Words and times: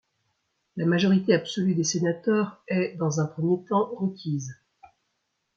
La 0.77 0.87
majorité 0.87 1.31
absolue 1.35 1.75
des 1.75 1.83
sénateurs 1.83 2.63
est, 2.67 2.95
dans 2.97 3.19
un 3.21 3.27
premier 3.27 3.63
temps, 3.65 3.93
requise. 3.93 4.51